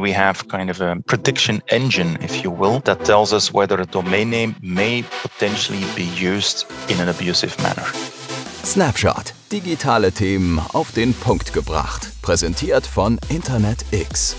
We 0.00 0.12
have 0.12 0.48
kind 0.48 0.70
of 0.70 0.80
a 0.80 0.96
prediction 1.06 1.60
engine, 1.68 2.16
if 2.22 2.42
you 2.42 2.50
will, 2.50 2.80
that 2.84 3.04
tells 3.04 3.34
us 3.34 3.52
whether 3.52 3.78
a 3.78 3.84
domain 3.84 4.30
name 4.30 4.56
may 4.62 5.02
potentially 5.02 5.84
be 5.94 6.04
used 6.04 6.64
in 6.88 6.98
an 7.00 7.08
abusive 7.10 7.54
manner. 7.62 7.84
Snapshot. 8.62 9.34
Digitale 9.50 10.10
Themen 10.10 10.58
auf 10.72 10.92
den 10.92 11.12
Punkt 11.12 11.52
gebracht. 11.52 12.12
Präsentiert 12.22 12.86
von 12.86 13.18
InterNetX. 13.28 14.36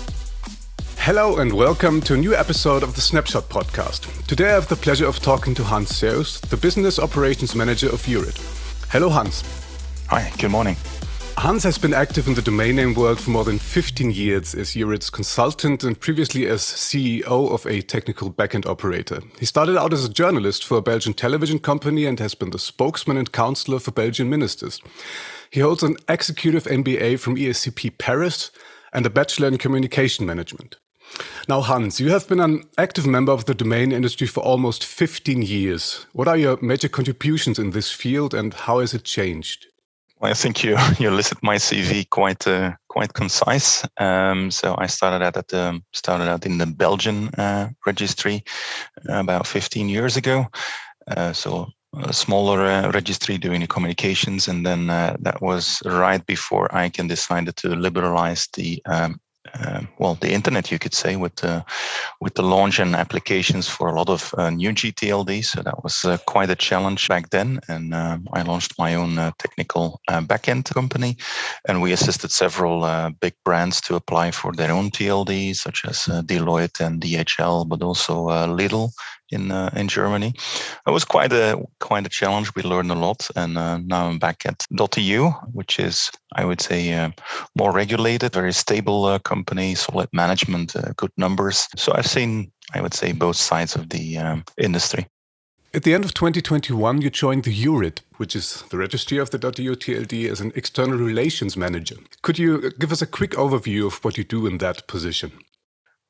Hello 0.96 1.36
and 1.36 1.52
welcome 1.52 2.00
to 2.00 2.14
a 2.14 2.16
new 2.16 2.34
episode 2.34 2.82
of 2.82 2.96
the 2.96 3.00
Snapshot 3.00 3.48
podcast. 3.48 4.08
Today 4.26 4.48
I 4.48 4.54
have 4.54 4.66
the 4.66 4.74
pleasure 4.74 5.06
of 5.06 5.20
talking 5.20 5.54
to 5.54 5.62
Hans 5.62 5.92
Seeuws, 5.92 6.40
the 6.50 6.56
Business 6.56 6.98
Operations 6.98 7.54
Manager 7.54 7.88
of 7.88 8.04
EURid. 8.08 8.36
Hello, 8.90 9.08
Hans. 9.08 9.44
Hi, 10.08 10.32
good 10.38 10.50
morning. 10.50 10.76
Hans 11.38 11.64
has 11.64 11.76
been 11.78 11.94
active 11.94 12.28
in 12.28 12.34
the 12.34 12.42
domain 12.42 12.76
name 12.76 12.94
world 12.94 13.20
for 13.20 13.30
more 13.30 13.44
than 13.44 13.58
15 13.58 14.10
years 14.10 14.54
as 14.54 14.76
EURid's 14.76 15.10
consultant 15.10 15.82
and 15.82 15.98
previously 15.98 16.46
as 16.46 16.60
CEO 16.60 17.50
of 17.50 17.66
a 17.66 17.82
technical 17.82 18.32
backend 18.32 18.66
operator. 18.66 19.20
He 19.40 19.46
started 19.46 19.76
out 19.76 19.92
as 19.92 20.04
a 20.04 20.12
journalist 20.12 20.64
for 20.64 20.78
a 20.78 20.82
Belgian 20.82 21.14
television 21.14 21.58
company 21.58 22.06
and 22.06 22.20
has 22.20 22.34
been 22.34 22.50
the 22.50 22.58
spokesman 22.58 23.16
and 23.16 23.32
counselor 23.32 23.80
for 23.80 23.90
Belgian 23.90 24.30
ministers. 24.30 24.80
He 25.50 25.60
holds 25.60 25.82
an 25.82 25.96
executive 26.08 26.64
MBA 26.64 27.18
from 27.18 27.36
ESCP 27.36 27.98
Paris 27.98 28.50
and 28.92 29.04
a 29.04 29.10
bachelor 29.10 29.48
in 29.48 29.58
communication 29.58 30.24
management. 30.24 30.76
Now, 31.48 31.60
Hans, 31.60 32.00
you 32.00 32.10
have 32.10 32.28
been 32.28 32.40
an 32.40 32.62
active 32.78 33.06
member 33.06 33.32
of 33.32 33.46
the 33.46 33.54
domain 33.54 33.90
industry 33.90 34.26
for 34.26 34.40
almost 34.40 34.84
15 34.84 35.42
years. 35.42 36.06
What 36.12 36.28
are 36.28 36.36
your 36.36 36.58
major 36.62 36.88
contributions 36.88 37.58
in 37.58 37.70
this 37.70 37.90
field 37.90 38.32
and 38.32 38.54
how 38.54 38.78
has 38.78 38.94
it 38.94 39.04
changed? 39.04 39.66
Well, 40.22 40.30
I 40.30 40.34
think 40.34 40.62
you 40.62 40.78
you 41.00 41.10
listed 41.10 41.38
my 41.42 41.56
CV 41.56 42.08
quite 42.08 42.46
uh, 42.46 42.72
quite 42.88 43.12
concise. 43.12 43.84
Um, 43.98 44.52
so 44.52 44.76
I 44.78 44.86
started 44.86 45.24
out 45.24 45.36
at 45.36 45.48
the 45.48 45.82
started 45.92 46.28
out 46.28 46.46
in 46.46 46.58
the 46.58 46.66
Belgian 46.66 47.28
uh, 47.34 47.70
registry 47.84 48.44
uh, 49.08 49.18
about 49.18 49.48
15 49.48 49.88
years 49.88 50.16
ago. 50.16 50.46
Uh, 51.08 51.32
so 51.32 51.66
a 51.98 52.12
smaller 52.12 52.62
uh, 52.62 52.90
registry 52.92 53.36
doing 53.36 53.60
the 53.60 53.66
communications, 53.66 54.46
and 54.46 54.64
then 54.64 54.90
uh, 54.90 55.16
that 55.20 55.42
was 55.42 55.82
right 55.84 56.24
before 56.24 56.68
ICANN 56.68 57.08
decided 57.08 57.56
to 57.56 57.74
liberalize 57.74 58.48
the 58.54 58.80
um, 58.86 59.20
uh, 59.54 59.82
well, 59.98 60.14
the 60.14 60.32
internet, 60.32 60.70
you 60.70 60.78
could 60.78 60.94
say, 60.94 61.16
with 61.16 61.36
the 61.36 61.64
with 62.20 62.34
the 62.34 62.42
launch 62.42 62.78
and 62.78 62.94
applications 62.94 63.68
for 63.68 63.88
a 63.88 63.94
lot 63.94 64.08
of 64.08 64.34
uh, 64.38 64.50
new 64.50 64.70
GTLD. 64.70 65.44
So 65.44 65.62
that 65.62 65.82
was 65.82 66.04
uh, 66.04 66.18
quite 66.26 66.50
a 66.50 66.56
challenge 66.56 67.08
back 67.08 67.30
then. 67.30 67.60
And 67.68 67.94
um, 67.94 68.28
I 68.32 68.42
launched 68.42 68.78
my 68.78 68.94
own 68.94 69.18
uh, 69.18 69.32
technical 69.38 70.00
uh, 70.08 70.20
backend 70.20 70.72
company, 70.72 71.16
and 71.68 71.82
we 71.82 71.92
assisted 71.92 72.30
several 72.30 72.84
uh, 72.84 73.10
big 73.20 73.34
brands 73.44 73.80
to 73.82 73.96
apply 73.96 74.30
for 74.30 74.52
their 74.52 74.72
own 74.72 74.90
TLD, 74.90 75.54
such 75.54 75.84
as 75.86 75.98
Deloitte 76.26 76.80
and 76.80 77.00
DHL, 77.00 77.68
but 77.68 77.82
also 77.82 78.28
Lidl 78.28 78.90
in 79.32 79.50
uh, 79.50 79.70
in 79.74 79.88
Germany. 79.88 80.34
It 80.86 80.90
was 80.90 81.04
quite 81.04 81.32
a 81.32 81.62
quite 81.80 82.06
a 82.06 82.10
challenge. 82.10 82.54
We 82.54 82.62
learned 82.62 82.90
a 82.90 82.94
lot, 83.06 83.28
and 83.36 83.58
uh, 83.58 83.78
now 83.78 84.08
I'm 84.08 84.18
back 84.18 84.46
at 84.46 84.66
.eu, 84.96 85.30
which 85.52 85.78
is 85.78 86.10
I 86.36 86.44
would 86.44 86.60
say 86.60 86.92
uh, 86.92 87.10
more 87.56 87.72
regulated, 87.72 88.34
very 88.34 88.52
stable 88.52 89.04
uh, 89.06 89.18
company, 89.18 89.74
solid 89.74 90.08
management, 90.12 90.76
uh, 90.76 90.92
good 90.96 91.12
numbers. 91.16 91.68
So 91.76 91.92
I've 91.94 92.06
seen 92.06 92.52
I 92.74 92.80
would 92.80 92.94
say 92.94 93.12
both 93.12 93.36
sides 93.36 93.76
of 93.76 93.88
the 93.88 94.18
um, 94.18 94.44
industry. 94.58 95.06
At 95.74 95.84
the 95.84 95.94
end 95.94 96.04
of 96.04 96.12
2021, 96.12 97.00
you 97.00 97.08
joined 97.08 97.44
the 97.44 97.64
EURid, 97.64 98.00
which 98.18 98.36
is 98.36 98.62
the 98.68 98.76
registry 98.76 99.16
of 99.16 99.30
the 99.30 99.38
.eu 99.38 99.74
TLD, 99.74 100.30
as 100.30 100.38
an 100.38 100.52
external 100.54 100.98
relations 100.98 101.56
manager. 101.56 101.96
Could 102.20 102.38
you 102.38 102.72
give 102.78 102.92
us 102.92 103.00
a 103.00 103.06
quick 103.06 103.30
overview 103.30 103.86
of 103.86 104.04
what 104.04 104.18
you 104.18 104.24
do 104.24 104.46
in 104.46 104.58
that 104.58 104.86
position? 104.86 105.32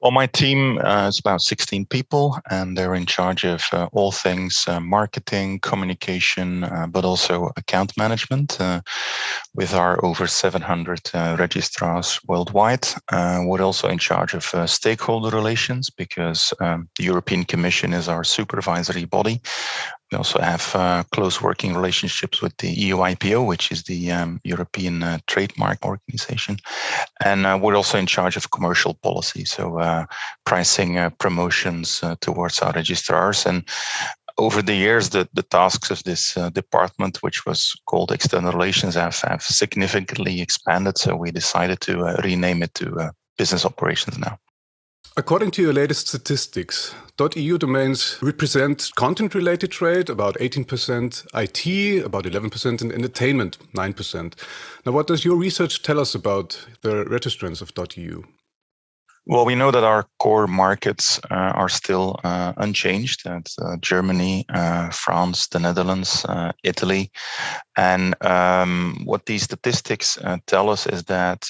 Well, 0.03 0.11
my 0.11 0.27
team 0.27 0.79
uh, 0.79 1.07
is 1.07 1.21
about 1.21 1.43
16 1.43 1.87
people, 1.87 2.37
and 2.51 2.77
they're 2.77 2.97
in 2.97 3.07
charge 3.07 3.45
of 3.45 3.63
uh, 3.71 3.89
all 3.93 4.11
things 4.11 4.65
uh, 4.67 4.81
marketing, 4.81 5.61
communication, 5.61 6.65
uh, 6.65 6.89
but 6.89 7.05
also 7.05 7.53
account 7.57 7.97
management. 7.97 8.61
Uh, 8.61 8.81
with 9.55 9.75
our 9.75 10.05
over 10.05 10.27
700 10.27 11.11
uh, 11.15 11.37
registrars 11.39 12.19
worldwide, 12.27 12.89
we're 13.13 13.63
also 13.63 13.87
in 13.87 13.99
charge 13.99 14.35
of 14.35 14.69
stakeholder 14.69 15.31
relations 15.31 15.89
because 15.89 16.53
um, 16.59 16.89
the 16.99 17.05
European 17.05 17.45
Commission 17.45 17.93
is 17.93 18.09
our 18.09 18.25
supervisory 18.25 19.05
body. 19.05 19.41
We 20.13 20.19
also 20.19 20.41
have 20.41 20.77
uh, 20.77 21.05
close 21.13 21.41
working 21.41 21.75
relationships 21.75 22.43
with 22.43 22.55
the 22.59 22.69
EU 22.69 22.99
IPO, 22.99 23.47
which 23.47 23.73
is 23.73 23.85
the 23.85 24.13
um, 24.13 24.41
European 24.45 25.03
uh, 25.03 25.19
Trademark 25.27 25.87
Organization. 25.87 26.59
And 27.25 27.47
uh, 27.47 27.59
we're 27.61 27.77
also 27.77 27.97
in 27.97 28.05
charge 28.05 28.37
of 28.37 28.51
commercial 28.51 28.93
policy, 29.03 29.47
so 29.47 29.79
uh, 29.79 30.05
pricing 30.45 30.99
uh, 30.99 31.09
promotions 31.19 32.03
uh, 32.03 32.17
towards 32.21 32.59
our 32.59 32.73
registrars. 32.73 33.47
And 33.47 33.67
over 34.37 34.61
the 34.61 34.75
years, 34.75 35.09
the, 35.09 35.27
the 35.33 35.45
tasks 35.45 35.91
of 35.91 36.05
this 36.05 36.35
department, 36.53 37.23
which 37.23 37.47
was 37.47 37.75
called 37.87 38.13
External 38.13 38.53
Relations, 38.53 38.95
have, 38.97 39.19
have 39.21 39.43
significantly 39.43 40.43
expanded. 40.43 40.99
So 40.99 41.17
we 41.17 41.31
decided 41.31 41.81
to 41.83 42.17
rename 42.23 42.63
it 42.63 42.75
to 42.75 43.13
Business 43.39 43.65
Operations 43.65 44.19
now. 44.19 44.39
According 45.17 45.51
to 45.53 45.63
your 45.63 45.75
latest 45.75 46.09
statistics, 46.09 46.95
.eu 47.31 47.59
domains 47.59 48.19
represent 48.23 48.91
content-related 48.97 49.71
trade, 49.71 50.11
about 50.11 50.37
18%, 50.39 51.27
IT, 51.35 52.05
about 52.05 52.25
11%, 52.25 52.83
and 52.83 52.93
entertainment, 52.93 53.59
9%. 53.75 54.35
Now, 54.87 54.93
what 54.93 55.07
does 55.07 55.25
your 55.25 55.37
research 55.37 55.83
tell 55.83 56.01
us 56.01 56.15
about 56.15 56.67
the 56.83 57.05
registrants 57.05 57.63
of 57.63 57.73
.eu? 57.97 58.23
Well, 59.25 59.45
we 59.45 59.55
know 59.55 59.71
that 59.71 59.85
our 59.85 60.07
core 60.19 60.49
markets 60.49 61.21
uh, 61.31 61.53
are 61.55 61.69
still 61.69 62.19
uh, 62.25 62.55
unchanged. 62.57 63.23
That's 63.25 63.57
uh, 63.57 63.77
Germany, 63.81 64.45
uh, 64.49 64.91
France, 64.91 65.47
the 65.47 65.61
Netherlands, 65.61 66.25
uh, 66.25 66.51
Italy. 66.65 67.13
And 67.77 68.17
um, 68.25 69.03
what 69.05 69.27
these 69.27 69.45
statistics 69.45 70.19
uh, 70.19 70.39
tell 70.47 70.69
us 70.71 70.89
is 70.89 71.05
that 71.05 71.49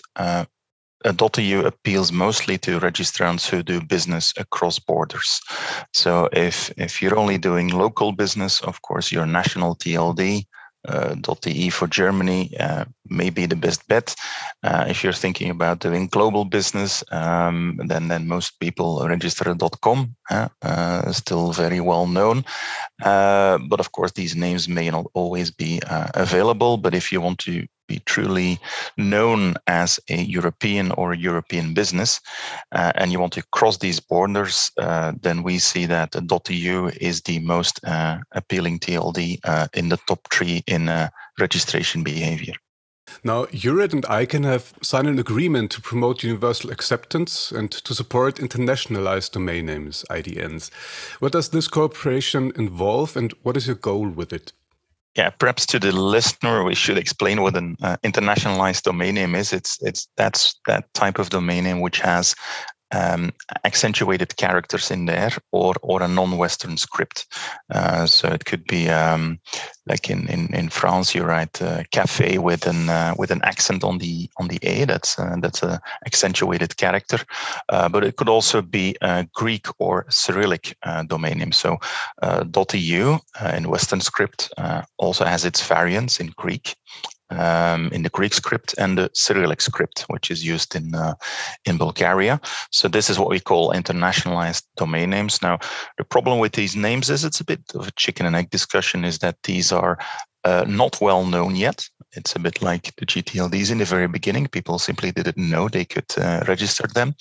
.eu 1.04 1.66
appeals 1.66 2.12
mostly 2.12 2.58
to 2.58 2.80
registrants 2.80 3.48
who 3.48 3.62
do 3.62 3.80
business 3.80 4.32
across 4.36 4.78
borders. 4.78 5.40
So 5.92 6.28
if 6.32 6.70
if 6.76 7.02
you're 7.02 7.18
only 7.18 7.38
doing 7.38 7.68
local 7.68 8.12
business, 8.12 8.60
of 8.62 8.80
course, 8.82 9.12
your 9.12 9.26
national 9.26 9.76
TLD 9.76 10.46
uh, 10.88 11.14
.de 11.40 11.70
for 11.70 11.86
Germany 11.86 12.56
uh, 12.58 12.84
may 13.08 13.30
be 13.30 13.46
the 13.46 13.56
best 13.56 13.86
bet. 13.88 14.14
Uh, 14.62 14.84
if 14.88 15.02
you're 15.02 15.12
thinking 15.12 15.50
about 15.50 15.80
doing 15.80 16.08
global 16.08 16.44
business, 16.44 17.04
um, 17.12 17.80
then 17.86 18.08
then 18.08 18.26
most 18.26 18.58
people 18.58 19.06
register 19.06 19.54
.com, 19.80 20.16
uh, 20.30 21.12
still 21.12 21.52
very 21.52 21.80
well 21.80 22.06
known. 22.06 22.44
Uh, 23.04 23.58
but 23.68 23.80
of 23.80 23.92
course, 23.92 24.12
these 24.12 24.34
names 24.34 24.68
may 24.68 24.90
not 24.90 25.06
always 25.14 25.50
be 25.50 25.80
uh, 25.88 26.08
available. 26.14 26.76
But 26.76 26.94
if 26.94 27.12
you 27.12 27.20
want 27.20 27.38
to 27.40 27.66
be 27.86 28.00
truly 28.00 28.58
known 28.96 29.54
as 29.66 30.00
a 30.08 30.16
European 30.16 30.92
or 30.92 31.12
a 31.12 31.18
European 31.18 31.74
business, 31.74 32.20
uh, 32.72 32.92
and 32.94 33.12
you 33.12 33.20
want 33.20 33.32
to 33.34 33.44
cross 33.52 33.78
these 33.78 34.00
borders, 34.00 34.70
uh, 34.78 35.12
then 35.20 35.42
we 35.42 35.58
see 35.58 35.86
that 35.86 36.14
.eu 36.48 36.90
is 37.00 37.22
the 37.22 37.38
most 37.40 37.80
uh, 37.84 38.18
appealing 38.32 38.78
TLD 38.78 39.40
uh, 39.44 39.68
in 39.74 39.88
the 39.88 39.98
top 40.08 40.20
three 40.32 40.62
in 40.66 40.88
uh, 40.88 41.08
registration 41.38 42.02
behavior. 42.02 42.54
Now, 43.24 43.46
EURid 43.46 43.92
and 43.92 44.04
ICANN 44.04 44.44
have 44.44 44.72
signed 44.82 45.08
an 45.08 45.18
agreement 45.18 45.70
to 45.72 45.80
promote 45.80 46.22
universal 46.22 46.70
acceptance 46.70 47.52
and 47.52 47.70
to 47.70 47.94
support 47.94 48.36
internationalized 48.36 49.32
domain 49.32 49.66
names, 49.66 50.04
IDNs. 50.10 50.70
What 51.20 51.32
does 51.32 51.50
this 51.50 51.68
cooperation 51.68 52.52
involve 52.56 53.16
and 53.16 53.32
what 53.42 53.56
is 53.56 53.66
your 53.66 53.76
goal 53.76 54.08
with 54.08 54.32
it? 54.32 54.52
Yeah, 55.16 55.28
perhaps 55.28 55.66
to 55.66 55.78
the 55.78 55.92
listener, 55.92 56.64
we 56.64 56.74
should 56.74 56.96
explain 56.96 57.42
what 57.42 57.54
an 57.56 57.76
uh, 57.82 57.98
internationalized 58.02 58.82
domain 58.82 59.14
name 59.14 59.34
is. 59.34 59.52
It's 59.52 59.76
it's 59.82 60.08
that's 60.16 60.58
that 60.66 60.92
type 60.94 61.18
of 61.18 61.28
domain 61.28 61.64
name 61.64 61.80
which 61.80 62.00
has 62.00 62.34
um, 62.92 63.32
accentuated 63.64 64.36
characters 64.36 64.90
in 64.90 65.06
there 65.06 65.32
or 65.50 65.74
or 65.82 66.02
a 66.02 66.08
non-Western 66.08 66.76
script. 66.76 67.26
Uh, 67.74 68.06
so 68.06 68.28
it 68.28 68.44
could 68.44 68.64
be 68.64 68.88
um, 68.88 69.38
like 69.86 70.10
in, 70.10 70.28
in, 70.28 70.54
in 70.54 70.68
France, 70.68 71.14
you 71.14 71.24
write 71.24 71.60
cafe 71.90 72.38
with 72.38 72.66
an 72.66 72.88
uh, 72.88 73.14
with 73.18 73.30
an 73.30 73.42
accent 73.42 73.84
on 73.84 73.98
the 73.98 74.28
on 74.36 74.48
the 74.48 74.58
a. 74.62 74.84
That's 74.84 75.18
uh, 75.18 75.36
that's 75.40 75.62
a 75.62 75.80
accentuated 76.06 76.76
character. 76.76 77.18
Uh, 77.68 77.88
but 77.88 78.04
it 78.04 78.16
could 78.16 78.28
also 78.28 78.62
be 78.62 78.96
a 79.00 79.26
Greek 79.34 79.66
or 79.78 80.06
Cyrillic 80.08 80.76
uh, 80.82 81.02
domain 81.02 81.38
name. 81.38 81.52
So 81.52 81.78
.eu 82.72 83.18
in 83.54 83.68
Western 83.68 84.00
script 84.00 84.52
also 84.98 85.24
has 85.24 85.44
its 85.44 85.66
variants 85.66 86.20
in 86.20 86.32
Greek 86.36 86.76
um, 87.38 87.88
in 87.92 88.02
the 88.02 88.10
Greek 88.10 88.34
script 88.34 88.74
and 88.78 88.98
the 88.98 89.10
Cyrillic 89.14 89.60
script, 89.60 90.02
which 90.08 90.30
is 90.30 90.44
used 90.44 90.74
in 90.74 90.94
uh, 90.94 91.14
in 91.64 91.78
Bulgaria. 91.78 92.40
So 92.70 92.88
this 92.88 93.10
is 93.10 93.18
what 93.18 93.30
we 93.30 93.40
call 93.40 93.72
internationalized 93.72 94.64
domain 94.76 95.10
names. 95.10 95.42
Now, 95.42 95.58
the 95.98 96.04
problem 96.04 96.38
with 96.38 96.52
these 96.52 96.76
names 96.76 97.10
is 97.10 97.24
it's 97.24 97.40
a 97.40 97.44
bit 97.44 97.60
of 97.74 97.88
a 97.88 97.92
chicken 97.92 98.26
and 98.26 98.36
egg 98.36 98.50
discussion. 98.50 99.04
Is 99.04 99.18
that 99.18 99.36
these 99.42 99.72
are 99.72 99.98
uh, 100.44 100.64
not 100.66 101.00
well 101.00 101.24
known 101.24 101.56
yet. 101.56 101.88
It's 102.12 102.36
a 102.36 102.40
bit 102.40 102.62
like 102.62 102.94
the 102.96 103.06
GTLDs 103.06 103.70
in 103.70 103.78
the 103.78 103.84
very 103.84 104.08
beginning. 104.08 104.48
People 104.48 104.78
simply 104.78 105.12
didn't 105.12 105.36
know 105.36 105.68
they 105.68 105.84
could 105.84 106.12
uh, 106.18 106.44
register 106.46 106.86
them. 106.94 107.14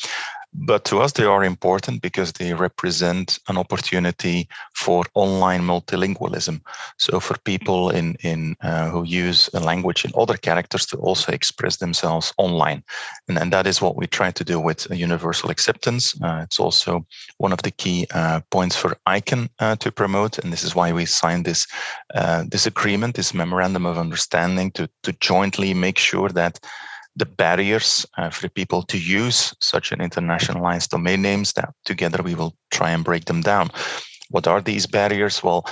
But 0.53 0.83
to 0.86 1.00
us, 1.00 1.13
they 1.13 1.24
are 1.24 1.45
important 1.45 2.01
because 2.01 2.33
they 2.33 2.53
represent 2.53 3.39
an 3.48 3.57
opportunity 3.57 4.50
for 4.74 5.06
online 5.13 5.62
multilingualism. 5.62 6.62
So 6.98 7.19
for 7.19 7.38
people 7.39 7.89
in 7.89 8.15
in 8.21 8.56
uh, 8.62 8.89
who 8.89 9.03
use 9.03 9.50
a 9.53 9.59
language 9.59 10.03
in 10.03 10.12
other 10.15 10.36
characters 10.38 10.86
to 10.88 10.98
also 10.98 11.31
express 11.31 11.77
themselves 11.77 12.33
online, 12.38 12.83
and, 13.30 13.38
and 13.38 13.53
that 13.53 13.65
is 13.65 13.81
what 13.81 13.95
we 13.95 14.07
try 14.07 14.31
to 14.31 14.44
do 14.44 14.59
with 14.59 14.88
universal 14.92 15.50
acceptance. 15.50 16.21
Uh, 16.21 16.42
it's 16.44 16.59
also 16.59 17.06
one 17.38 17.54
of 17.54 17.62
the 17.62 17.71
key 17.71 18.06
uh, 18.13 18.42
points 18.50 18.75
for 18.75 18.97
ICANN 19.07 19.50
uh, 19.59 19.75
to 19.77 19.92
promote, 19.92 20.38
and 20.38 20.51
this 20.51 20.63
is 20.63 20.75
why 20.75 20.92
we 20.92 21.06
signed 21.06 21.45
this 21.45 21.65
uh, 22.13 22.44
this 22.51 22.68
agreement, 22.68 23.15
this 23.15 23.33
memorandum 23.33 23.86
of 23.86 23.97
understanding 23.97 24.71
to 24.71 24.89
to 25.04 25.13
jointly 25.13 25.74
make 25.74 25.97
sure 25.97 26.30
that 26.30 26.59
the 27.16 27.25
barriers 27.25 28.06
uh, 28.18 28.30
for 28.30 28.50
people 28.50 28.84
to 28.84 28.98
use 28.98 29.54
such 29.60 29.92
an 29.92 30.00
internationalized 30.00 30.90
domain 30.90 31.22
names 31.22 31.54
that 31.54 31.74
together 31.86 32.24
we 32.24 32.36
will 32.36 32.56
try 32.72 32.92
and 32.92 33.04
break 33.04 33.25
them 33.25 33.42
down. 33.42 33.69
What 34.30 34.48
are 34.48 34.62
these 34.62 34.88
barriers? 34.88 35.44
Well, 35.44 35.66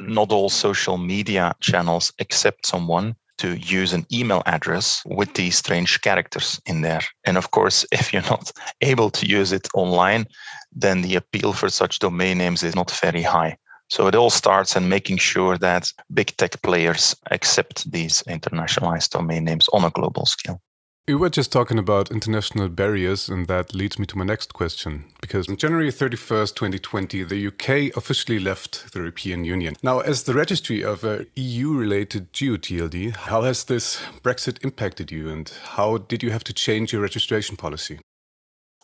not 0.00 0.32
all 0.32 0.48
social 0.48 0.96
media 0.96 1.54
channels 1.60 2.12
accept 2.20 2.66
someone 2.66 3.16
to 3.38 3.56
use 3.56 3.92
an 3.92 4.06
email 4.12 4.42
address 4.46 5.02
with 5.06 5.32
these 5.34 5.56
strange 5.56 6.00
characters 6.00 6.60
in 6.66 6.80
there. 6.80 7.02
And 7.24 7.36
of 7.36 7.50
course, 7.50 7.86
if 7.92 8.12
you're 8.12 8.22
not 8.22 8.50
able 8.80 9.10
to 9.10 9.26
use 9.26 9.52
it 9.52 9.68
online, 9.74 10.26
then 10.72 11.02
the 11.02 11.16
appeal 11.16 11.52
for 11.52 11.68
such 11.68 11.98
domain 11.98 12.38
names 12.38 12.62
is 12.62 12.74
not 12.74 12.90
very 12.90 13.22
high. 13.22 13.56
So 13.90 14.06
it 14.06 14.14
all 14.14 14.30
starts 14.30 14.76
in 14.76 14.88
making 14.88 15.16
sure 15.16 15.56
that 15.58 15.90
big 16.12 16.36
tech 16.36 16.60
players 16.62 17.16
accept 17.30 17.90
these 17.90 18.22
internationalized 18.24 19.10
domain 19.10 19.44
names 19.44 19.68
on 19.72 19.84
a 19.84 19.90
global 19.90 20.26
scale. 20.26 20.60
We 21.08 21.14
were 21.14 21.30
just 21.30 21.50
talking 21.50 21.78
about 21.78 22.10
international 22.10 22.68
barriers, 22.68 23.30
and 23.30 23.46
that 23.46 23.74
leads 23.74 23.98
me 23.98 24.04
to 24.04 24.18
my 24.18 24.26
next 24.26 24.52
question. 24.52 25.06
Because 25.22 25.48
on 25.48 25.56
January 25.56 25.90
31st, 25.90 26.54
2020, 26.54 27.24
the 27.24 27.46
UK 27.46 27.96
officially 27.96 28.38
left 28.38 28.92
the 28.92 28.98
European 28.98 29.42
Union. 29.42 29.74
Now, 29.82 30.00
as 30.00 30.24
the 30.24 30.34
registry 30.34 30.84
of 30.84 31.04
a 31.04 31.24
EU 31.34 31.72
related 31.72 32.30
GeoTLD, 32.34 33.16
how 33.16 33.40
has 33.40 33.64
this 33.64 34.02
Brexit 34.22 34.62
impacted 34.62 35.10
you, 35.10 35.30
and 35.30 35.50
how 35.78 35.96
did 35.96 36.22
you 36.22 36.30
have 36.30 36.44
to 36.44 36.52
change 36.52 36.92
your 36.92 37.00
registration 37.00 37.56
policy? 37.56 38.00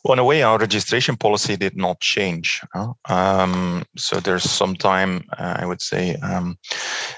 Well, 0.05 0.13
in 0.13 0.19
a 0.19 0.25
way, 0.25 0.43
our 0.43 0.59
registration 0.59 1.17
policy 1.17 1.57
did 1.57 1.79
not 1.79 1.99
change. 2.01 2.61
Um, 3.09 3.85
so 3.97 4.21
there's 4.21 4.43
some 4.43 4.77
time, 4.77 5.25
uh, 5.39 5.57
I 5.61 5.65
would 5.65 5.81
say, 5.81 6.17
um, 6.17 6.59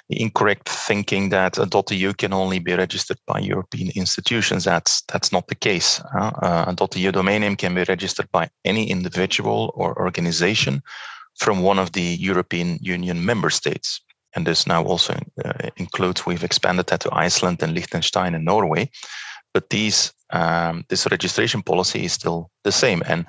incorrect 0.08 0.68
thinking 0.68 1.30
that 1.30 1.58
a 1.58 1.66
.eu 1.90 2.12
can 2.12 2.32
only 2.32 2.60
be 2.60 2.74
registered 2.74 3.18
by 3.26 3.40
European 3.40 3.90
institutions. 3.96 4.62
That's 4.64 5.02
that's 5.12 5.32
not 5.32 5.48
the 5.48 5.56
case. 5.56 6.00
Uh, 6.14 6.74
a 6.78 6.98
.eu 6.98 7.10
domain 7.10 7.40
name 7.40 7.56
can 7.56 7.74
be 7.74 7.82
registered 7.88 8.30
by 8.30 8.48
any 8.64 8.88
individual 8.88 9.72
or 9.74 9.98
organization 9.98 10.80
from 11.40 11.62
one 11.62 11.80
of 11.80 11.90
the 11.90 12.16
European 12.20 12.78
Union 12.80 13.24
member 13.24 13.50
states. 13.50 14.00
And 14.36 14.46
this 14.46 14.66
now 14.66 14.84
also 14.84 15.14
uh, 15.44 15.70
includes, 15.76 16.26
we've 16.26 16.44
expanded 16.44 16.86
that 16.86 17.00
to 17.00 17.10
Iceland 17.12 17.62
and 17.62 17.74
Liechtenstein 17.74 18.34
and 18.34 18.44
Norway 18.44 18.90
but 19.56 19.70
these 19.70 20.12
um, 20.32 20.84
this 20.90 21.06
registration 21.10 21.62
policy 21.62 22.04
is 22.04 22.12
still 22.12 22.50
the 22.64 22.72
same. 22.72 23.02
And 23.06 23.24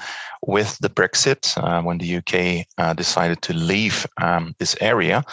with 0.46 0.78
the 0.80 0.90
Brexit, 0.90 1.42
uh, 1.58 1.82
when 1.84 2.00
the 2.00 2.18
UK 2.20 2.66
uh, 2.78 2.94
decided 2.94 3.42
to 3.44 3.54
leave 3.54 4.06
um, 4.22 4.54
this 4.60 4.76
area, 4.82 5.24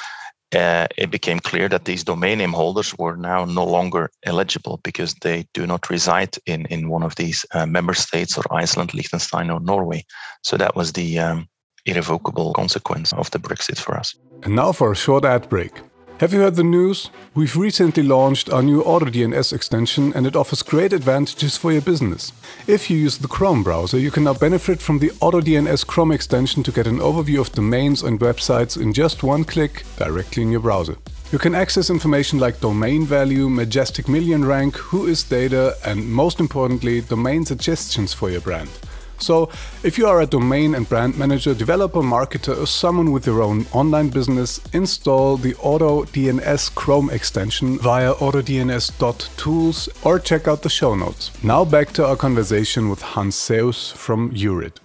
uh, 0.54 0.86
it 0.96 1.10
became 1.10 1.40
clear 1.40 1.68
that 1.68 1.84
these 1.84 2.04
domain 2.04 2.38
name 2.38 2.52
holders 2.52 2.94
were 2.96 3.16
now 3.16 3.44
no 3.44 3.64
longer 3.64 4.10
eligible 4.22 4.78
because 4.84 5.14
they 5.22 5.46
do 5.52 5.66
not 5.66 5.90
reside 5.90 6.36
in, 6.46 6.66
in 6.66 6.88
one 6.88 7.02
of 7.02 7.16
these 7.16 7.44
uh, 7.54 7.66
member 7.66 7.94
states 7.94 8.38
or 8.38 8.44
Iceland, 8.62 8.94
Liechtenstein, 8.94 9.50
or 9.50 9.58
Norway. 9.58 10.04
So 10.42 10.56
that 10.56 10.76
was 10.76 10.92
the 10.92 11.18
um, 11.18 11.48
irrevocable 11.86 12.52
consequence 12.52 13.12
of 13.14 13.32
the 13.32 13.40
Brexit 13.40 13.78
for 13.78 13.96
us. 13.96 14.14
And 14.44 14.54
now 14.54 14.70
for 14.70 14.92
a 14.92 14.96
short 14.96 15.24
ad 15.24 15.48
break. 15.48 15.72
Have 16.18 16.32
you 16.32 16.38
heard 16.38 16.54
the 16.54 16.62
news? 16.62 17.10
We've 17.34 17.56
recently 17.56 18.04
launched 18.04 18.48
our 18.48 18.62
new 18.62 18.84
AutoDNS 18.84 19.52
extension 19.52 20.12
and 20.14 20.28
it 20.28 20.36
offers 20.36 20.62
great 20.62 20.92
advantages 20.92 21.56
for 21.56 21.72
your 21.72 21.82
business. 21.82 22.32
If 22.68 22.88
you 22.88 22.96
use 22.96 23.18
the 23.18 23.26
Chrome 23.26 23.64
browser, 23.64 23.98
you 23.98 24.12
can 24.12 24.22
now 24.22 24.34
benefit 24.34 24.80
from 24.80 25.00
the 25.00 25.08
AutoDNS 25.20 25.84
Chrome 25.84 26.12
extension 26.12 26.62
to 26.62 26.70
get 26.70 26.86
an 26.86 27.00
overview 27.00 27.40
of 27.40 27.50
domains 27.50 28.04
and 28.04 28.20
websites 28.20 28.80
in 28.80 28.92
just 28.92 29.24
one 29.24 29.42
click 29.42 29.82
directly 29.96 30.44
in 30.44 30.52
your 30.52 30.60
browser. 30.60 30.96
You 31.32 31.38
can 31.40 31.56
access 31.56 31.90
information 31.90 32.38
like 32.38 32.60
domain 32.60 33.04
value, 33.04 33.48
majestic 33.48 34.08
million 34.08 34.44
rank, 34.44 34.76
WHOIS 34.76 35.28
data, 35.28 35.76
and 35.84 36.08
most 36.08 36.38
importantly, 36.38 37.00
domain 37.00 37.44
suggestions 37.44 38.14
for 38.14 38.30
your 38.30 38.40
brand. 38.40 38.70
So, 39.18 39.50
if 39.82 39.98
you 39.98 40.06
are 40.06 40.20
a 40.20 40.26
domain 40.26 40.74
and 40.74 40.88
brand 40.88 41.18
manager, 41.18 41.54
developer, 41.54 42.00
marketer, 42.00 42.56
or 42.56 42.66
someone 42.66 43.12
with 43.12 43.26
your 43.26 43.42
own 43.42 43.66
online 43.72 44.08
business, 44.08 44.60
install 44.72 45.36
the 45.36 45.54
AutoDNS 45.54 46.74
Chrome 46.74 47.10
extension 47.10 47.78
via 47.78 48.14
autodns.tools 48.14 49.88
or 50.02 50.18
check 50.18 50.48
out 50.48 50.62
the 50.62 50.68
show 50.68 50.94
notes. 50.94 51.30
Now 51.42 51.64
back 51.64 51.92
to 51.92 52.06
our 52.06 52.16
conversation 52.16 52.88
with 52.88 53.02
Hans 53.02 53.36
Seeuws 53.36 53.92
from 53.92 54.30
EURid. 54.32 54.78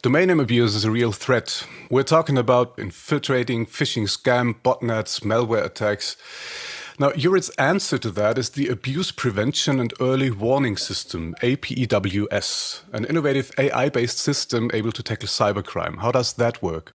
Domain 0.00 0.28
name 0.28 0.38
abuse 0.38 0.76
is 0.76 0.84
a 0.84 0.92
real 0.92 1.10
threat. 1.10 1.66
We're 1.90 2.04
talking 2.04 2.38
about 2.38 2.78
infiltrating, 2.78 3.66
phishing 3.66 4.04
scam, 4.04 4.54
botnets, 4.62 5.24
malware 5.24 5.64
attacks. 5.64 6.16
Now, 7.00 7.10
EURid's 7.10 7.50
answer 7.50 7.96
to 7.98 8.10
that 8.10 8.38
is 8.38 8.50
the 8.50 8.66
Abuse 8.66 9.12
Prevention 9.12 9.78
and 9.78 9.92
Early 10.00 10.32
Warning 10.32 10.76
System, 10.76 11.36
APEWS, 11.42 12.82
an 12.92 13.04
innovative 13.04 13.52
AI 13.56 13.88
based 13.88 14.18
system 14.18 14.68
able 14.74 14.90
to 14.90 15.02
tackle 15.04 15.28
cybercrime. 15.28 16.00
How 16.00 16.10
does 16.10 16.32
that 16.32 16.60
work? 16.60 16.92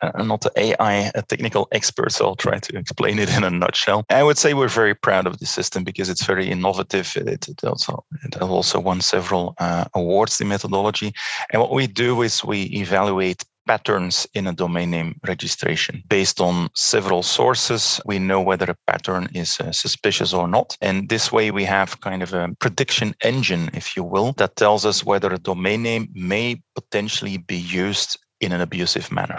Uh, 0.00 0.10
I'm 0.14 0.28
not 0.28 0.46
an 0.46 0.52
AI 0.56 1.10
a 1.14 1.20
technical 1.20 1.68
expert, 1.72 2.12
so 2.12 2.28
I'll 2.28 2.34
try 2.34 2.60
to 2.60 2.78
explain 2.78 3.18
it 3.18 3.28
in 3.36 3.44
a 3.44 3.50
nutshell. 3.50 4.04
I 4.08 4.22
would 4.22 4.38
say 4.38 4.54
we're 4.54 4.68
very 4.68 4.94
proud 4.94 5.26
of 5.26 5.38
the 5.38 5.44
system 5.44 5.84
because 5.84 6.08
it's 6.08 6.24
very 6.24 6.48
innovative. 6.48 7.12
It, 7.14 7.46
it 7.46 7.62
also 7.62 8.06
it 8.24 8.40
also 8.40 8.80
won 8.80 9.02
several 9.02 9.54
uh, 9.58 9.84
awards. 9.92 10.38
The 10.38 10.46
methodology, 10.46 11.12
and 11.52 11.60
what 11.60 11.72
we 11.72 11.86
do 11.86 12.22
is 12.22 12.42
we 12.42 12.62
evaluate 12.72 13.44
patterns 13.66 14.26
in 14.34 14.46
a 14.46 14.52
domain 14.52 14.90
name 14.90 15.20
registration. 15.26 16.02
Based 16.08 16.40
on 16.40 16.68
several 16.74 17.22
sources, 17.22 18.00
we 18.04 18.18
know 18.18 18.40
whether 18.40 18.70
a 18.70 18.76
pattern 18.86 19.28
is 19.34 19.60
uh, 19.60 19.72
suspicious 19.72 20.32
or 20.32 20.48
not. 20.48 20.76
And 20.80 21.08
this 21.08 21.32
way, 21.32 21.50
we 21.50 21.64
have 21.64 22.00
kind 22.00 22.22
of 22.22 22.32
a 22.34 22.54
prediction 22.58 23.14
engine, 23.22 23.70
if 23.74 23.96
you 23.96 24.04
will, 24.04 24.32
that 24.32 24.56
tells 24.56 24.84
us 24.84 25.04
whether 25.04 25.32
a 25.32 25.38
domain 25.38 25.82
name 25.82 26.08
may 26.14 26.62
potentially 26.74 27.38
be 27.38 27.56
used 27.56 28.18
in 28.40 28.52
an 28.52 28.60
abusive 28.60 29.10
manner. 29.12 29.38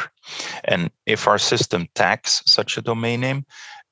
And 0.64 0.90
if 1.06 1.28
our 1.28 1.38
system 1.38 1.88
tags 1.94 2.42
such 2.46 2.78
a 2.78 2.82
domain 2.82 3.22
name, 3.22 3.46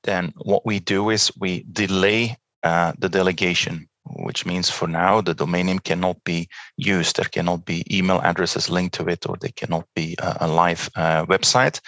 then 0.04 0.32
what 0.36 0.66
we 0.66 0.80
do 0.80 1.10
is 1.10 1.30
we 1.38 1.64
delay 1.70 2.36
uh, 2.62 2.92
the 2.98 3.08
delegation 3.08 3.88
which 4.04 4.44
means 4.44 4.68
for 4.70 4.88
now 4.88 5.20
the 5.20 5.34
domain 5.34 5.66
name 5.66 5.78
cannot 5.78 6.22
be 6.24 6.48
used. 6.76 7.16
There 7.16 7.28
cannot 7.28 7.64
be 7.64 7.84
email 7.90 8.20
addresses 8.20 8.68
linked 8.68 8.94
to 8.96 9.08
it, 9.08 9.28
or 9.28 9.36
they 9.36 9.52
cannot 9.52 9.86
be 9.94 10.16
a, 10.18 10.38
a 10.40 10.48
live 10.48 10.90
uh, 10.96 11.24
website. 11.26 11.80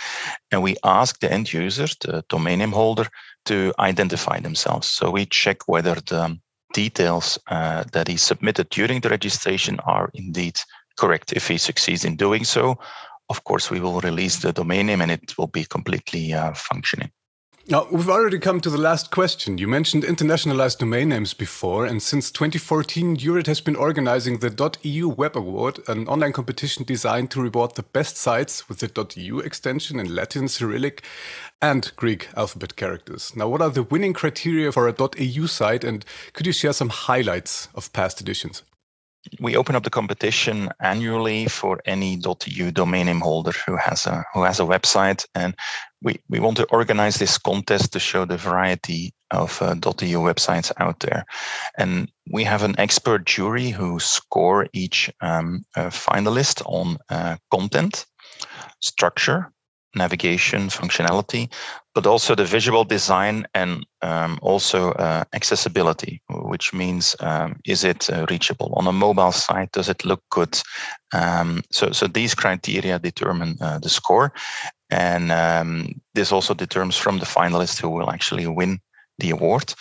And 0.50 0.62
we 0.62 0.76
ask 0.84 1.20
the 1.20 1.32
end 1.32 1.52
user, 1.52 1.86
the 2.00 2.24
domain 2.28 2.58
name 2.60 2.72
holder, 2.72 3.06
to 3.46 3.72
identify 3.78 4.40
themselves. 4.40 4.88
So 4.88 5.10
we 5.10 5.26
check 5.26 5.68
whether 5.68 5.94
the 5.94 6.38
details 6.72 7.38
uh, 7.48 7.84
that 7.92 8.08
he 8.08 8.16
submitted 8.16 8.68
during 8.70 9.00
the 9.00 9.08
registration 9.08 9.78
are 9.80 10.10
indeed 10.14 10.56
correct. 10.98 11.32
If 11.32 11.48
he 11.48 11.58
succeeds 11.58 12.04
in 12.04 12.16
doing 12.16 12.44
so, 12.44 12.78
of 13.30 13.44
course, 13.44 13.70
we 13.70 13.80
will 13.80 14.00
release 14.00 14.38
the 14.38 14.52
domain 14.52 14.86
name 14.86 15.00
and 15.00 15.10
it 15.10 15.36
will 15.38 15.46
be 15.46 15.64
completely 15.64 16.32
uh, 16.32 16.52
functioning. 16.54 17.10
Now, 17.66 17.86
we've 17.90 18.10
already 18.10 18.38
come 18.38 18.60
to 18.60 18.68
the 18.68 18.76
last 18.76 19.10
question. 19.10 19.56
You 19.56 19.66
mentioned 19.66 20.04
internationalized 20.04 20.80
domain 20.80 21.08
names 21.08 21.32
before, 21.32 21.86
and 21.86 22.02
since 22.02 22.30
2014, 22.30 23.16
EURid 23.16 23.46
has 23.46 23.62
been 23.62 23.74
organizing 23.74 24.40
the 24.40 24.76
.eu 24.82 25.08
Web 25.08 25.34
Award, 25.34 25.80
an 25.88 26.06
online 26.06 26.34
competition 26.34 26.84
designed 26.84 27.30
to 27.30 27.40
reward 27.40 27.74
the 27.74 27.82
best 27.82 28.18
sites 28.18 28.68
with 28.68 28.80
the 28.80 29.06
.eu 29.16 29.38
extension 29.38 29.98
in 29.98 30.14
Latin, 30.14 30.46
Cyrillic, 30.46 31.04
and 31.62 31.90
Greek 31.96 32.28
alphabet 32.36 32.76
characters. 32.76 33.34
Now, 33.34 33.48
what 33.48 33.62
are 33.62 33.70
the 33.70 33.82
winning 33.82 34.12
criteria 34.12 34.70
for 34.70 34.86
a 34.86 34.94
.eu 35.16 35.46
site, 35.46 35.84
and 35.84 36.04
could 36.34 36.46
you 36.46 36.52
share 36.52 36.74
some 36.74 36.90
highlights 36.90 37.68
of 37.74 37.90
past 37.94 38.20
editions? 38.20 38.62
We 39.40 39.56
open 39.56 39.74
up 39.74 39.84
the 39.84 39.90
competition 39.90 40.70
annually 40.80 41.46
for 41.46 41.80
any 41.86 42.20
.eu 42.46 42.70
domain 42.70 43.06
name 43.06 43.20
holder 43.20 43.52
who 43.66 43.76
has 43.76 44.06
a 44.06 44.24
who 44.32 44.42
has 44.42 44.60
a 44.60 44.64
website, 44.64 45.26
and 45.34 45.54
we, 46.02 46.20
we 46.28 46.40
want 46.40 46.56
to 46.58 46.66
organize 46.70 47.16
this 47.16 47.38
contest 47.38 47.92
to 47.92 47.98
show 47.98 48.24
the 48.24 48.36
variety 48.36 49.14
of 49.30 49.60
uh, 49.62 49.74
.eu 50.00 50.20
websites 50.20 50.70
out 50.78 51.00
there, 51.00 51.24
and 51.78 52.10
we 52.30 52.44
have 52.44 52.62
an 52.62 52.78
expert 52.78 53.24
jury 53.24 53.70
who 53.70 53.98
score 53.98 54.66
each 54.72 55.10
um, 55.20 55.64
uh, 55.76 55.90
finalist 55.90 56.62
on 56.66 56.98
uh, 57.08 57.36
content, 57.50 58.06
structure, 58.80 59.50
navigation 59.94 60.68
functionality, 60.68 61.50
but 61.94 62.06
also 62.06 62.34
the 62.34 62.44
visual 62.44 62.84
design 62.84 63.46
and 63.54 63.86
um, 64.02 64.38
also 64.42 64.92
uh, 64.92 65.24
accessibility, 65.32 66.20
which 66.28 66.72
means 66.72 67.16
um, 67.20 67.56
is 67.64 67.84
it 67.84 68.10
uh, 68.10 68.26
reachable 68.28 68.72
on 68.76 68.86
a 68.86 68.92
mobile 68.92 69.32
site? 69.32 69.70
Does 69.72 69.88
it 69.88 70.04
look 70.04 70.22
good? 70.30 70.60
Um, 71.12 71.62
so, 71.70 71.92
so 71.92 72.06
these 72.06 72.34
criteria 72.34 72.98
determine 72.98 73.56
uh, 73.60 73.78
the 73.78 73.88
score, 73.88 74.32
and 74.90 75.30
um, 75.30 76.00
this 76.14 76.32
also 76.32 76.54
determines 76.54 76.96
from 76.96 77.18
the 77.18 77.26
finalists 77.26 77.80
who 77.80 77.88
will 77.88 78.10
actually 78.10 78.46
win 78.46 78.80
the 79.18 79.30
award. 79.30 79.74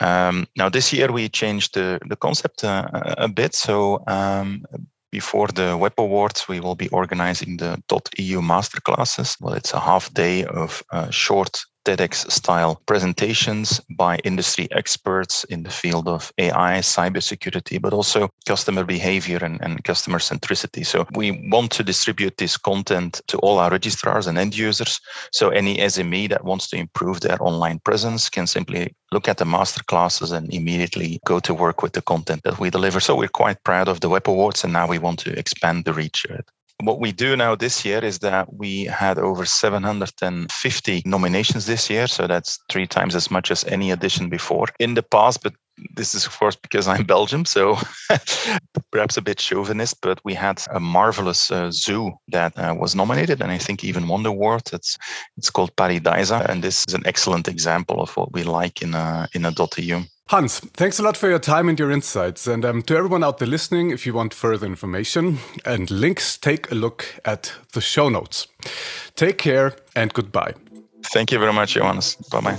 Um, 0.00 0.46
now, 0.56 0.68
this 0.68 0.92
year 0.92 1.12
we 1.12 1.28
changed 1.28 1.74
the, 1.74 2.00
the 2.08 2.16
concept 2.16 2.64
uh, 2.64 2.88
a 2.92 3.28
bit. 3.28 3.54
So 3.54 4.02
um, 4.08 4.64
before 5.10 5.48
the 5.48 5.76
Web 5.76 5.94
Awards, 5.98 6.48
we 6.48 6.60
will 6.60 6.76
be 6.76 6.88
organizing 6.88 7.56
the 7.56 7.82
.eu 8.18 8.40
masterclasses. 8.40 9.36
Well, 9.40 9.54
it's 9.54 9.72
a 9.72 9.80
half 9.80 10.12
day 10.14 10.44
of 10.44 10.82
uh, 10.90 11.10
short 11.10 11.60
TEDx 11.84 12.30
style 12.30 12.80
presentations 12.86 13.80
by 13.90 14.16
industry 14.24 14.68
experts 14.72 15.44
in 15.44 15.62
the 15.62 15.70
field 15.70 16.08
of 16.08 16.32
AI, 16.38 16.78
cybersecurity, 16.78 17.80
but 17.80 17.92
also 17.92 18.28
customer 18.46 18.84
behavior 18.84 19.38
and, 19.42 19.60
and, 19.62 19.82
customer 19.84 20.18
centricity. 20.18 20.84
So 20.84 21.06
we 21.14 21.48
want 21.50 21.72
to 21.72 21.82
distribute 21.82 22.36
this 22.36 22.56
content 22.56 23.20
to 23.28 23.38
all 23.38 23.58
our 23.58 23.70
registrars 23.70 24.26
and 24.26 24.36
end 24.38 24.56
users. 24.56 25.00
So 25.32 25.48
any 25.48 25.78
SME 25.78 26.28
that 26.28 26.44
wants 26.44 26.68
to 26.68 26.76
improve 26.76 27.20
their 27.20 27.42
online 27.42 27.80
presence 27.80 28.28
can 28.28 28.46
simply 28.46 28.94
look 29.12 29.28
at 29.28 29.38
the 29.38 29.44
master 29.44 29.82
classes 29.84 30.32
and 30.32 30.52
immediately 30.52 31.20
go 31.26 31.40
to 31.40 31.54
work 31.54 31.82
with 31.82 31.92
the 31.92 32.02
content 32.02 32.42
that 32.44 32.58
we 32.60 32.70
deliver. 32.70 33.00
So 33.00 33.16
we're 33.16 33.28
quite 33.28 33.62
proud 33.64 33.88
of 33.88 34.00
the 34.00 34.08
Web 34.08 34.28
Awards 34.28 34.64
and 34.64 34.72
now 34.72 34.86
we 34.86 34.98
want 34.98 35.18
to 35.20 35.38
expand 35.38 35.84
the 35.84 35.94
reach 35.94 36.24
of 36.26 36.32
it. 36.32 36.50
What 36.82 37.00
we 37.00 37.12
do 37.12 37.36
now 37.36 37.54
this 37.54 37.84
year 37.84 38.04
is 38.04 38.18
that 38.20 38.52
we 38.54 38.84
had 38.84 39.18
over 39.18 39.44
750 39.44 41.02
nominations 41.04 41.66
this 41.66 41.90
year. 41.90 42.06
So 42.06 42.26
that's 42.26 42.58
three 42.68 42.86
times 42.86 43.14
as 43.14 43.30
much 43.30 43.50
as 43.50 43.64
any 43.64 43.90
edition 43.90 44.28
before. 44.28 44.66
In 44.78 44.94
the 44.94 45.02
past, 45.02 45.42
but 45.42 45.54
this 45.96 46.14
is 46.14 46.26
of 46.26 46.38
course 46.38 46.56
because 46.56 46.88
I'm 46.88 47.04
Belgium, 47.04 47.44
so 47.44 47.78
perhaps 48.92 49.16
a 49.16 49.22
bit 49.22 49.40
chauvinist, 49.40 50.00
but 50.02 50.20
we 50.24 50.34
had 50.34 50.62
a 50.70 50.80
marvelous 50.80 51.50
uh, 51.50 51.70
zoo 51.70 52.12
that 52.28 52.56
uh, 52.58 52.74
was 52.78 52.94
nominated 52.94 53.40
and 53.40 53.50
I 53.50 53.58
think 53.58 53.84
even 53.84 54.08
won 54.08 54.22
the 54.22 54.30
award. 54.30 54.62
It's 54.72 54.98
it's 55.36 55.50
called 55.50 55.74
Pairi 55.76 56.00
Daiza, 56.00 56.46
and 56.48 56.62
this 56.62 56.84
is 56.88 56.94
an 56.94 57.06
excellent 57.06 57.48
example 57.48 58.00
of 58.00 58.14
what 58.16 58.32
we 58.32 58.42
like 58.42 58.82
in 58.82 58.94
a 58.94 59.28
in 59.34 59.44
a 59.44 59.54
.eu. 59.78 60.02
Hans, 60.30 60.60
thanks 60.74 61.00
a 61.00 61.02
lot 61.02 61.16
for 61.16 61.28
your 61.28 61.40
time 61.40 61.68
and 61.68 61.76
your 61.76 61.90
insights. 61.90 62.46
And 62.46 62.64
um, 62.64 62.82
to 62.82 62.96
everyone 62.96 63.24
out 63.24 63.38
there 63.38 63.48
listening, 63.48 63.90
if 63.90 64.06
you 64.06 64.14
want 64.14 64.32
further 64.32 64.64
information 64.64 65.38
and 65.64 65.90
links, 65.90 66.38
take 66.38 66.70
a 66.70 66.76
look 66.76 67.04
at 67.24 67.52
the 67.72 67.80
show 67.80 68.08
notes. 68.08 68.46
Take 69.16 69.38
care 69.38 69.74
and 69.96 70.14
goodbye. 70.14 70.54
Thank 71.12 71.32
you 71.32 71.40
very 71.40 71.52
much, 71.52 71.74
Johannes. 71.74 72.14
Bye 72.30 72.40
bye. 72.42 72.58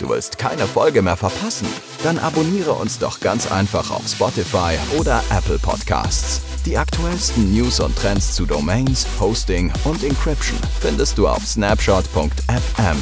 Du 0.00 0.08
willst 0.08 0.36
keine 0.36 0.66
Folge 0.66 1.00
mehr 1.00 1.16
verpassen? 1.16 1.68
Dann 2.02 2.18
abonniere 2.18 2.72
uns 2.72 2.98
doch 2.98 3.20
ganz 3.20 3.52
einfach 3.52 3.92
auf 3.92 4.08
Spotify 4.08 4.76
oder 4.98 5.22
Apple 5.30 5.60
Podcasts. 5.60 6.40
Die 6.64 6.76
aktuellsten 6.76 7.54
News 7.54 7.78
und 7.78 7.96
Trends 7.96 8.34
zu 8.34 8.46
Domains, 8.46 9.06
Hosting 9.20 9.72
und 9.84 10.02
Encryption 10.02 10.58
findest 10.80 11.18
du 11.18 11.28
auf 11.28 11.46
snapshot.fm. 11.46 12.96